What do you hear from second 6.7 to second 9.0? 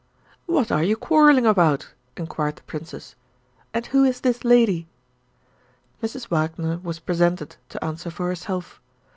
was presented, to answer for herself.